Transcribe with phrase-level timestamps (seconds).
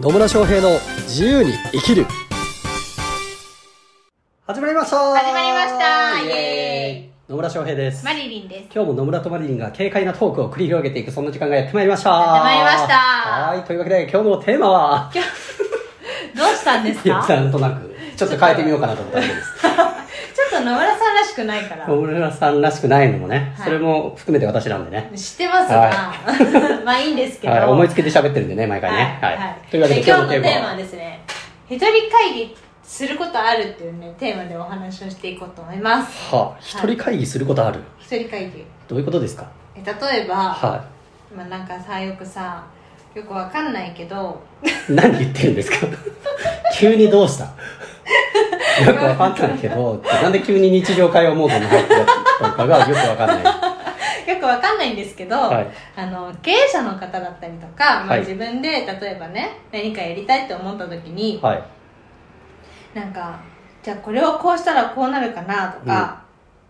[0.00, 0.70] 野村翔平の
[1.04, 2.04] 自由に生きる。
[4.44, 4.96] 始まりました。
[4.96, 6.20] 始まりました。
[6.20, 7.30] イエーイ。
[7.30, 8.04] 野村翔平です。
[8.04, 8.70] マリリンです。
[8.74, 12.10] 今日も野村とマリリンが軽快なトークを繰り広げていくそんな時間がやってまいりました。
[12.10, 12.94] やってまいりました。
[12.96, 15.10] はいというわけで今日のテーマは？
[15.14, 15.28] 今日、
[16.38, 17.94] どうしたんですいやかなんとなく。
[18.16, 19.48] ちょっと変えてみようかなと思ったわけです。
[19.60, 19.62] ち
[20.56, 21.86] ょっと野村さんらしくないから。
[21.86, 23.66] 野村さんらしくないのもね、はい。
[23.66, 25.10] それも含めて私なんでね。
[25.16, 26.12] 知ってますが、は
[26.84, 27.52] まあいいんですけど。
[27.52, 29.18] はい、思いつきで喋ってるんでね毎回ね。
[29.20, 30.70] はい、というわけで今日のテーマは？
[30.72, 31.20] はですね、
[31.68, 36.34] 一人会議することあるっていうね、テーマでお話をしていこうと思います。
[36.34, 38.64] はあ一人会議することある、一人会議。
[38.88, 39.46] どういうことですか？
[39.76, 40.84] え例えば、は
[41.34, 42.62] まあなんかさ、よくさ、
[43.14, 45.86] よくわかんないけど、い何言ってるんですか？
[46.76, 47.46] 急にどうした？
[48.86, 51.88] よくわかんないけどなんで急に日常会話モードに入って
[52.40, 53.54] たのかがよくわかんない。
[54.26, 55.66] よくわかんないんですけど、はい。
[55.96, 58.20] あの経営者の方だったりとか、まあ、はい。
[58.20, 61.62] 自分で例えばね何かやりたいって思った時に、はい。
[62.94, 63.36] なんか
[63.82, 66.18] じゃあこれをこうしたらこうなるかなとか、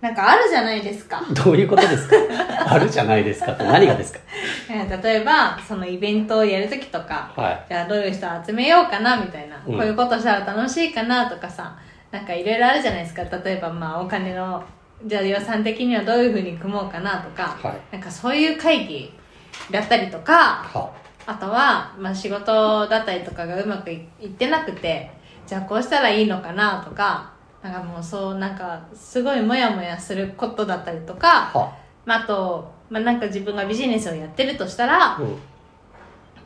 [0.01, 2.17] なんかあるじゃないですか、どういうことですか？
[2.67, 4.19] あるじゃないですかって何がですか？
[4.69, 7.61] えー例えばそのイベントをやる時とかはい。
[7.69, 9.79] じゃあどういう人集めようかなみたいな、うん。
[9.79, 11.73] こういうことしたら楽しいかなとかさ
[12.15, 13.25] なんかいろいろあるじゃないですか。
[13.25, 14.63] 例えばまあお金の
[15.05, 17.81] じゃあ予算的にはどういうふうに組もうかなとか、はい。
[17.91, 19.13] なんかそういう会議
[19.73, 20.93] だったりとかは
[21.27, 25.11] あとは、まあ、仕事だったりとかがうまくいいってなくて
[25.45, 35.37] じゃあこうしたらいいのかなとかなんかもうそうなんかすごいモヤモヤすることだったりとか、はまあ、あと、まあ、なんか自分がビジネスをやってるとしたら、うん。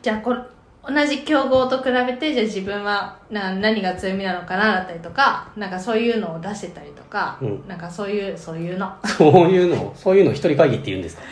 [0.01, 0.39] じゃあこれ
[0.87, 7.67] 同じ競合と比べてじゃあ自分はな何が強みなのかなだったりとかなんかそういうのを出してたりとか、うん。
[7.67, 8.91] なんかそういうそういうの。
[9.05, 9.93] そういうの？
[9.95, 11.23] そういうのを一人会議って言うんですか？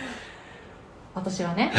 [1.15, 1.71] 私はね。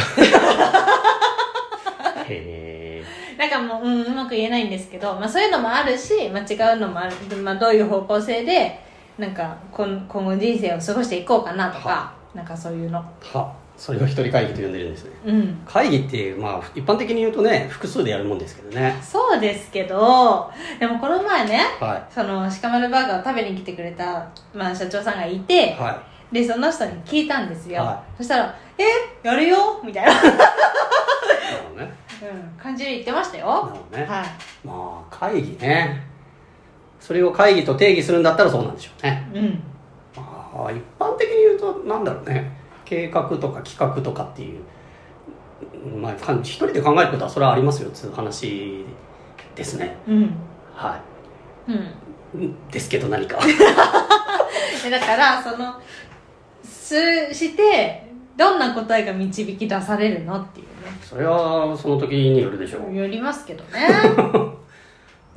[2.27, 3.05] へえ。
[3.39, 8.81] なんかもう、うん、うまく言えないんですけど、まあ、そういうのもあるし、まあ、違うのもある、まあ、どういう方向性で
[9.17, 12.19] なんか今今後人生を過ごしていこうかなとかは。
[12.35, 12.99] なんかそういうの。
[12.99, 15.11] はそれを一人会議と呼んでるんですね。
[15.25, 15.63] うん。
[15.65, 18.99] 会議ってまあ一般的に言うとね複数でやるもんですけどね。
[19.01, 20.51] そうですけど
[20.81, 25.73] でもこの前ねはその鹿丸バーガーを食べに来てくれた、まあ、社長さんがいて、い。
[25.75, 26.03] は
[26.33, 28.85] でその人に聞いたんですよ、はそしたら「え
[29.23, 30.35] やるよ」みたいな、いなる
[31.71, 31.93] ほどね。
[32.21, 32.25] う
[32.59, 33.47] ん、感じで言ってましたよ。
[33.47, 34.05] なるほどね。
[34.05, 34.27] はい。
[34.65, 36.05] まあ会議ね。
[37.01, 39.31] それを会議と定義するんだったらそうなんでしょうね。
[39.33, 39.63] うん。
[40.17, 42.58] まあ一般的に言うとなんだろうね
[42.89, 44.61] 計画とか企画とかっていう
[45.99, 48.85] まあか一人で考えることはそれはありますよつう話
[49.55, 49.97] ですね。
[50.07, 50.35] うん。
[50.75, 50.99] は
[51.67, 51.73] う
[52.39, 52.43] ん。
[52.43, 53.39] いですけど何か。
[54.83, 55.75] でだからその
[56.63, 58.07] すして
[58.37, 60.67] どんな答えが導き出されるのっていう
[61.03, 62.91] それはその時によるでしょう。
[62.93, 63.89] ねよりますけどね。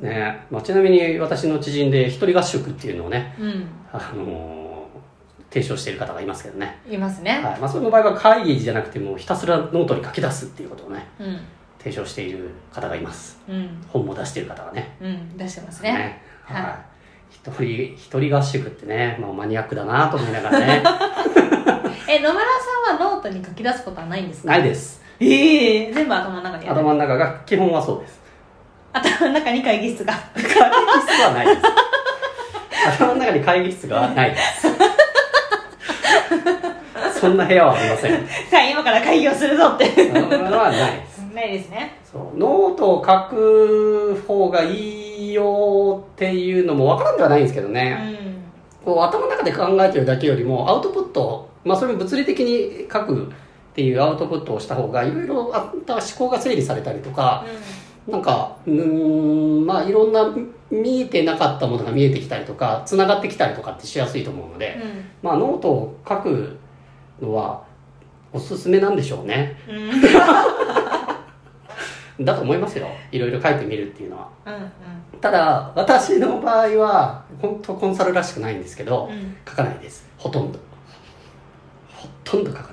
[0.00, 0.46] ね。
[0.50, 3.66] まあ、ちなみに私の知人で一人合宿っていうのをね、うん。
[3.92, 4.71] あのー
[5.52, 7.60] 提唱している方がいますけどね、いますね、はい。
[7.60, 11.40] まあ、その場合は会議じゃなくてもひたすらノートに書き出すっていうことをねうん。
[11.78, 13.38] 提唱している方がいます。
[13.48, 13.84] うん。
[13.88, 14.96] 本も出している方がね。
[15.00, 15.36] うん。
[15.36, 16.22] 出してますね。
[16.44, 16.62] はい。
[16.62, 16.78] は
[17.30, 17.62] 一人
[17.96, 20.82] 一人合宿ってね、まあ、マニアックだなと思いながらね。
[22.08, 22.44] え野村
[22.88, 24.48] さんはノートに書き出すことはないんですか？
[24.52, 25.02] ないです。
[25.20, 28.20] ええ全部頭の中に頭の中が基本はそうです。
[28.92, 30.12] 頭の中に会議室が。
[30.34, 30.56] 会議室
[31.22, 31.60] はないです。
[33.00, 34.66] 頭の中に会議室がないです
[37.22, 38.26] そんな部屋はありません。
[38.50, 39.84] さあ今から会議をするぞって。
[39.86, 40.92] そんなのはない。
[40.92, 41.96] ですないですね。
[42.02, 42.36] そう。
[42.36, 48.84] ノートを書く方がいいよっていうのも分からんではないんですけどうね、ん。
[48.84, 53.26] こう頭の中で考えてるだけよりもアウトプット、まあ、それを物理的に書くっ
[53.72, 57.44] ていうアウトプットをした方がいろいろあった思考が整理されたりとか、
[58.08, 60.28] なんかうーんまあいろんな
[60.72, 65.04] 見えてなかったものが見えてきたりとかつながってきたりとかってしやすいと思うので、うん。
[65.22, 66.58] まあノートを書く
[67.22, 67.62] のは
[68.32, 69.56] おすすめなんでしょうね。
[69.68, 69.90] うん。
[72.24, 72.88] だと思いますよ。
[73.10, 74.28] いろいろ書いてみるっていうのは。
[74.46, 74.70] うんうん。
[75.20, 79.36] ただ私の場合は本当コンサルらしくないんですけど、うん。
[79.48, 80.06] 書かないです。
[80.18, 80.58] ほとんど。
[81.94, 82.72] ほとんど書かない。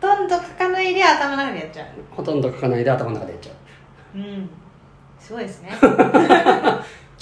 [0.00, 1.86] ほとんど書かないで頭の中でやっちゃう。
[2.10, 3.52] ほとんど書かないで頭の中でやっちゃ
[4.14, 4.18] う。
[4.18, 4.50] うん。
[5.18, 5.70] すごいですね。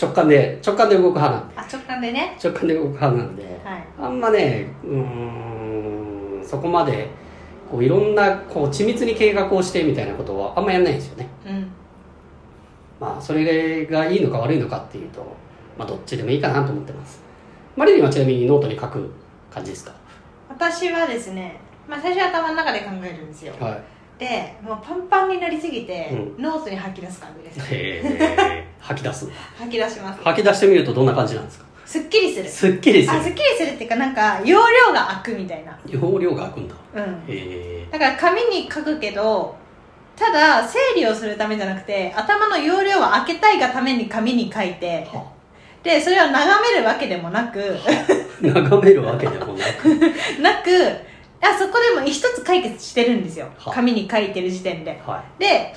[0.00, 1.54] 直感で直感で動く派なんで。
[1.56, 2.36] あ直感でね。
[2.42, 3.84] 直感で動く派なんで、はい。
[4.00, 6.01] あんまねうーん
[6.52, 7.08] そこまで
[7.70, 11.26] こういろんなこう緻密に計画をしてみたいなことはあんまやんないんですよね。
[11.46, 11.72] うん。
[13.00, 15.24] まあそれがいいのか悪いのかっていうと
[15.78, 17.22] まあどっちでもいいかなと思ってます。
[17.74, 19.10] マリリンはちなみにノートに書く
[19.50, 19.94] 感じですか？
[20.50, 21.58] 私はですね、
[21.88, 23.54] まあ、最初は頭の中で考えるんですよ。
[23.58, 23.82] はい。
[24.18, 27.74] でもうパンパンになりすぎて、うノートに吐き出す感じです。
[27.74, 29.30] へえ吐き出す。
[29.56, 30.22] 吐き出します。
[30.22, 31.64] 吐き出してみるとどんな感じなんですか？
[31.92, 32.48] すっきりする。
[32.48, 33.18] すっきりする。
[33.18, 35.78] あすっきりするっていうかなんか容量が空くみたいな。
[35.86, 36.74] 容量が空くんだ。
[36.94, 37.02] うん。
[37.02, 37.88] へえ。
[37.92, 39.54] だから紙に書くけど
[40.16, 45.30] ただ整理をするためじゃなくて頭の容量を空けたいがために紙に書いては
[45.82, 47.76] でそれを眺めるわけでもなく
[48.40, 49.88] 眺めるわけでもなく。
[50.40, 50.70] なく
[51.42, 53.48] あそこでも一つ解決してるんですよ。
[53.58, 54.98] は紙に書いてる時点で。
[55.06, 55.74] はで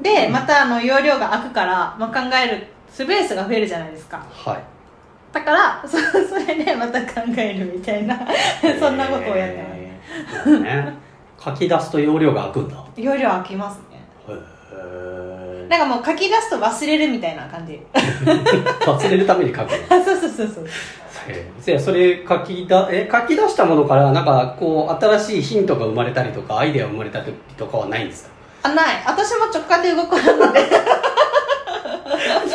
[0.00, 4.16] でまたあの容量が空くから、まあ、考えるスペースが増えるじゃないですか。
[4.16, 4.58] いはい。
[5.32, 8.18] だから そそれでまた考えるみたいな
[8.80, 10.48] そんなことをやってます。
[10.48, 10.94] ますね
[11.44, 12.76] 書き出すと容量が空くんだ。
[12.96, 14.00] へ容量空きますね。
[14.72, 17.80] えなんかもう書き出すと忘れるみたいな感じ。
[18.86, 20.64] 忘れるために書く そうそうそうそう。
[20.64, 20.68] へ
[21.28, 27.26] えじゃあそれ書きだえ書き出したものからなんかこう新しいヒントが生まれたりとかアイデアが生まれたり
[27.58, 28.30] とかはないんですか？
[28.62, 28.86] あない。
[29.06, 30.60] 私も直感で動くので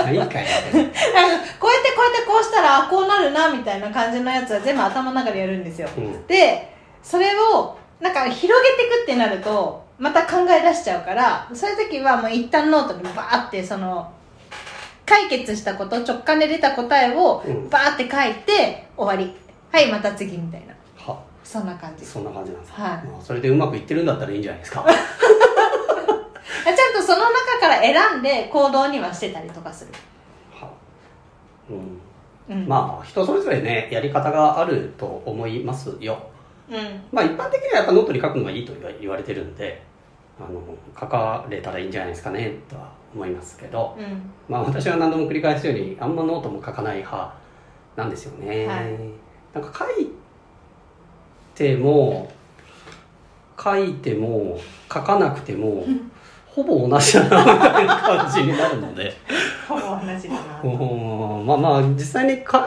[0.03, 5.89] ないんかいこうやってこうやってこうしたらあこうなるなみたいな感じのやつは全部頭の中でやるんですよ。
[5.98, 6.27] うん。
[6.27, 14.12] でそれをなんか広げていくってなるとまた考え出しちゃうからそういう時はもう一旦ノートにバーってその
[15.06, 17.69] 解決したこと直感で出た答えをうん。
[17.69, 19.36] バーって書いて終わり。
[19.71, 20.74] はいまた次みたいな。
[21.06, 21.19] は。
[21.44, 22.06] そんな感じ。
[22.06, 22.92] そんな感じなんですか、はい。
[23.07, 24.86] まあ、それでうまくいってるんだったらいいんじゃないですか？
[24.86, 24.94] ち
[26.69, 29.92] ゃんとその中から選んで行動にはしてたりとかする、
[30.54, 30.69] は
[31.69, 32.02] うん。
[32.50, 36.19] うん、まあ人それぞれねやり方があると思いますよ。
[36.69, 36.78] うん。
[37.12, 39.81] まあ一般的にはやっぱノートに書くのがいいと言われてるんで
[40.40, 40.62] あの
[41.00, 43.96] 書かれたらいいんじゃないですかねとは思いますけど。
[43.98, 44.31] うん。
[44.50, 47.34] まあ私は何度も繰り返すようにあんまノートも書かない派
[47.96, 48.98] なんですよね、はい。
[49.54, 50.10] なんか書い
[51.56, 52.31] ても
[53.62, 54.60] 書いても
[54.92, 55.86] 書かなくても
[56.53, 59.13] ほぼ同じだなみたいな感じになるので。
[59.68, 60.62] ほぼ同じだな。
[60.63, 61.45] うん。
[61.45, 62.65] まあまあ実際に書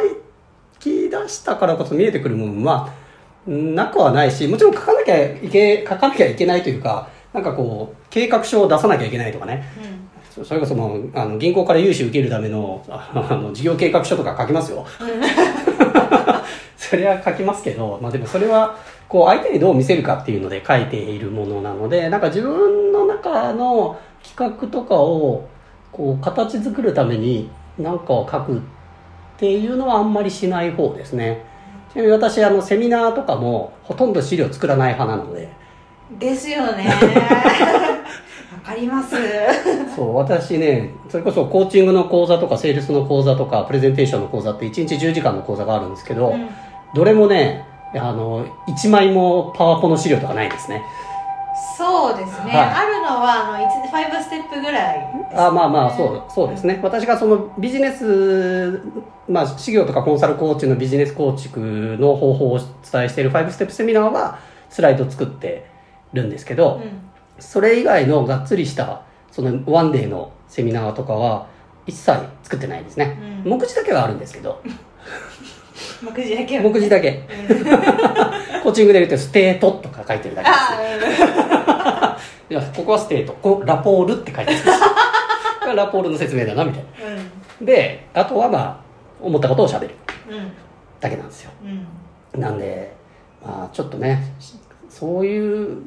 [0.81, 9.65] き出したからこそ見えてくるものまあなくはないしもちろん書かなきゃいけ書かなきゃいけないというかなんかこう計画書を出さなきゃいけないとかね。
[10.35, 14.85] そそれこそもうあの銀行から融資受けるためのああの事業計画書とか書きますよ
[16.91, 18.77] それは書きますけど、まあ、でもそれは
[19.09, 25.49] こう相手にどう見せるかっていうので書いているものなのでなんか自分の中の企画とかを
[25.93, 28.61] こう形作るために何かを書くっ
[29.39, 31.45] ていうのはあんまりしない方ですね。
[31.93, 35.49] ちなみに私あのセミナーとかもほとんど資料作らない派なので。
[36.19, 36.87] ですよね。
[38.53, 39.17] わかります。
[39.95, 46.49] そう私ねそれこそコーチングの講座とかセールスの講座とかプレゼンテーションの講座って1日10時間の講座があるんですけど、うん
[46.95, 50.83] どれもねあの1枚もパワポの資料とかないですね。
[51.77, 52.57] そうですね、はい。
[52.57, 54.99] あるのはあの5 5ステップぐらい。
[54.99, 56.81] ね、あまあまあそうそうですね。
[56.83, 58.81] 私がそのビジネス
[59.29, 64.39] まあ事業とかコンサルコーチのビジネス構築の方法をお伝えしている5ステップセミナーは
[64.71, 65.67] スライド作って
[66.13, 71.49] るんですけど、うそれ以外のがっつりしたそのワンデーのセミナーとかは
[71.87, 72.13] 一切
[72.43, 73.51] 作ってないですね、うん。
[73.53, 74.63] 目次だけはあるんですけど。
[74.69, 74.71] ん、
[76.03, 76.59] 目次だけ。
[76.59, 77.23] は目次だけ。
[78.63, 80.55] コーチングで言うとステートとか書いてるだけで
[81.17, 81.23] す。
[81.23, 82.19] あ
[82.51, 83.33] いやここはステート。
[83.35, 84.65] ここラポールって書いてます。
[85.61, 87.17] これはラポールの説明だなみたいうん。
[87.17, 87.23] な
[87.63, 88.77] であとはまあ
[89.21, 89.95] 思ったことをしゃべる。
[90.31, 90.53] うん。
[91.01, 91.51] だけなんですよ。
[92.35, 92.41] うん。
[92.41, 92.93] なんで
[93.45, 94.35] まあちょっとね
[94.89, 95.79] そういう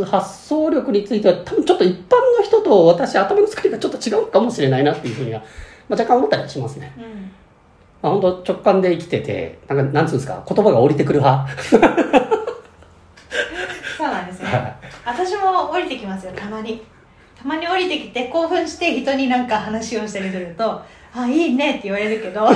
[0.00, 5.40] う発想力については多分ちょっと一般の人と私頭の作りがちょっと違うかもしれないなっていうふうには、
[5.88, 7.30] まあ、若干思ったりはしますね、うん
[8.04, 10.44] まあ、本当直感で生きててなんかなんつうんですか？
[10.46, 11.48] 言葉が降りてくる派？
[13.96, 14.46] そうなんですね。
[14.46, 14.74] は
[15.06, 16.82] 私も降りてきますよたまに。
[17.40, 20.80] たまに降りてきて興奮して人になんか話をしたりすると
[21.14, 22.52] 「あいいね」って言われるけど 興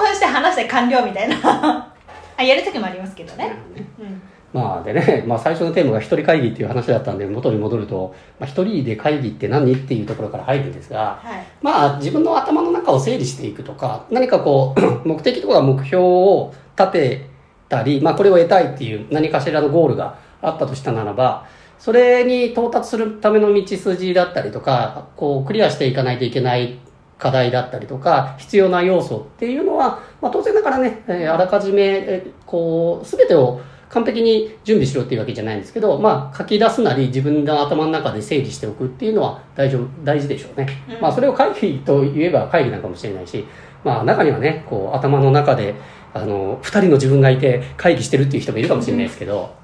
[0.00, 1.36] 奮して話して完了みたいな。
[2.38, 3.52] あやる時もありますけどね。
[3.98, 4.22] うん。
[4.52, 11.44] まあでね、まあ、最初のテーマが一人会議っていう話だったんで元に戻ると、まあ、一人で会議って何っていうところから入るんですがはい。
[11.62, 17.26] まあ自分の頭の中を整理していくとか何かこう 目的とか目標を立て
[17.68, 21.46] たり、まあ、これを得たいっていう何かしらのゴールがあったとしたならば
[21.78, 26.78] それに到達するための道筋だったりとかこうクリアしていかないといけない
[27.18, 41.00] 課題だったりとか必要な要素っていうのは、まあ、当然ながらね、えあらかじめ、えこう全てを完璧に準備しろっていうわけじゃないんですけど、まあ、書き出すなり自分の頭の中で整理しておくっていうのは大丈夫大事でしょうね、うん。
[41.00, 43.44] まあ、それを会議といえば会議なのかもしれないし、
[43.84, 45.74] まあ、中にはねこう頭の中で
[46.12, 49.54] あの2人の自分がいて会議してるっていう人もいるかもしれないですけど、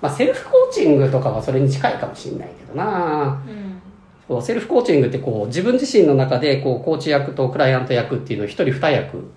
[0.00, 3.42] まあ、セルフコーチングとかはそれに近いかもしれないけどな。
[3.46, 3.72] うん。
[4.40, 9.30] セルフコーチングってこう自分自身の中でこうコーチ役とクライアント役っていうのを一人二役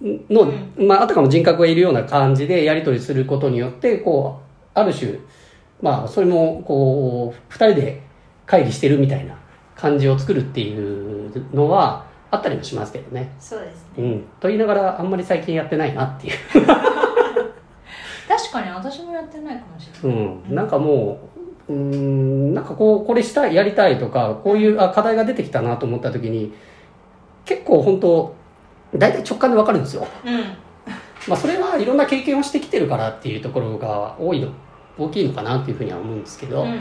[0.00, 5.18] の、まあ、あたかも人格がいるような感じでやり取りすることによってこうある種
[5.80, 8.02] まあそれもこう二人で
[8.46, 9.36] 会議してるみたいな
[9.74, 13.34] 感じを作るっていうのはあったりもしますけどね。
[13.38, 13.98] そうですね。
[13.98, 21.18] うん、と言いながらあんまり最近やってないなっていう、 確かに私もやってないかもしれない、うん、なんかも
[21.68, 26.52] ううんなんかこうこれしたいやりたいとかこういうあ課題が出てきたなと思った時に
[27.44, 28.34] 結構本当
[28.98, 30.40] 大体直感でわかるんですよ、うん。
[31.28, 34.50] まあ、それはいろんな経験をしてきてるからっていうところが多いの
[34.98, 36.80] 大きいのかなっていうふうには思うんですけど、うんうん。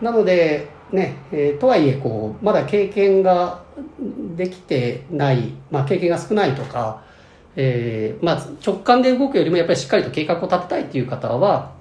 [0.00, 3.62] なのでね、えーとはいえこうまだ経験が
[4.36, 7.02] できてない、まあ、経験が少ないとか、
[7.56, 11.72] えーまあ、直感で動くよりもやっぱりしっかりと計画を立てたいっていう方は、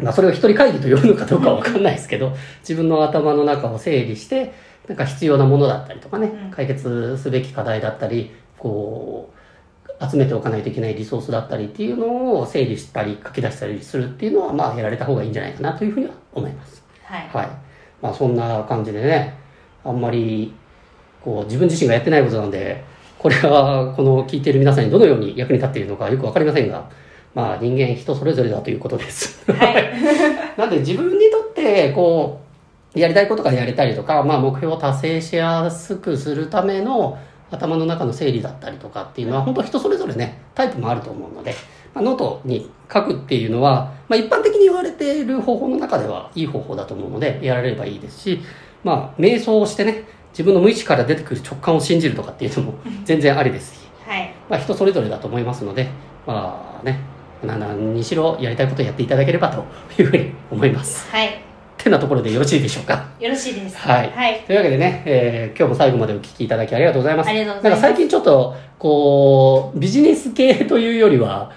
[0.00, 4.52] まあ、それを一人会議と呼ぶのかどうかわかんないですけど 自分の頭の中を整理して
[4.86, 6.50] なんか必要なものだったりとかねうん。
[6.50, 16.82] 解決すべき課題だったりこう集めておかないといけないリソースだったりっていうのを整理したり書き出したりするっていうのはまあやられた方がいいんじゃないかなというふうには思います。
[17.04, 17.48] はいはい。
[18.00, 19.34] まあそんな感じでね、
[19.84, 20.54] あんまり、
[21.22, 22.84] こう自分自身がやってないことなんで、
[23.18, 26.88] これはこの聞いている皆さんにどのように役に立っているのかよくわかりませんが、
[27.34, 29.50] まあ人間人それぞれだということです。
[29.50, 29.92] はい
[30.56, 32.40] なんで自分にとって、こ
[32.94, 37.18] う、やりたいことからやれたりとか、まあ目標を達成しやすくするための
[37.50, 41.54] 頭の中の整理だったりとかっていうのは、本当人それぞれね、タイプもあると思うので、
[41.94, 48.40] まあ、ノートに書くっていうのは、まあ一般的に言われている方法の中ではいい方法だと思うので、やられればいいですし、
[48.84, 52.74] まあ瞑想をしてね、自分の無意識から出てくる直感を信じるとかっていうのも
[53.04, 54.32] 全然ありですし、はい。
[54.48, 55.88] まあ、人それぞれだと思いますので、
[56.26, 57.00] まあね、
[57.42, 59.64] な何にしろやりたいことをやっていただければと
[60.00, 61.08] いうふうに思います。
[61.10, 61.47] はい
[61.88, 63.08] てなところでよろしいでしょうか？
[63.18, 64.10] よろしいですはい。
[64.10, 67.28] はいというわけでね、えー今日も最後までお聞きいただきありがとうございます。
[67.30, 71.50] ありがとうございますなんか最近ちょっと、こう、ビジネス系というよりは、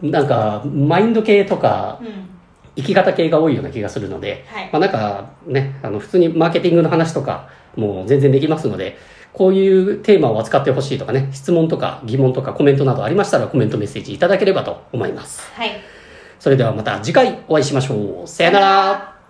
[0.00, 2.28] なんか、マインド系とか、うん
[2.74, 8.96] 生き方系が多いような気がするので、はいまあなんかね、あの、普通にマーケティングの話とか、もう全然できますので、
[9.34, 15.52] こういうテーマを扱ってほしいとかね、質問とか疑問とかコメントなどありましたらコメントメッセージいただければと思います。
[15.52, 15.70] はい
[16.40, 18.26] それではまた次回お会いしましょう。
[18.26, 19.21] さよなら。